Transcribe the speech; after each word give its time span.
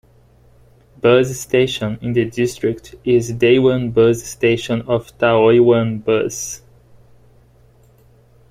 Bus 0.99 1.39
station 1.39 1.99
in 2.01 2.13
the 2.13 2.25
district 2.25 2.95
is 3.03 3.33
Dayuan 3.33 3.93
Bus 3.93 4.23
Station 4.23 4.81
of 4.87 5.15
Taoyuan 5.19 6.03
Bus. 6.03 6.63